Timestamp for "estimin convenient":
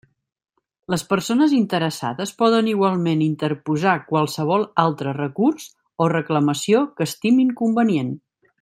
7.11-8.11